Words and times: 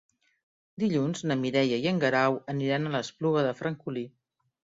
Dilluns 0.83 1.21
na 1.31 1.37
Mireia 1.41 1.77
i 1.83 1.85
en 1.91 1.99
Guerau 2.05 2.39
aniran 2.55 2.89
a 2.89 2.95
l'Espluga 2.97 3.45
de 3.51 3.53
Francolí. 3.61 4.05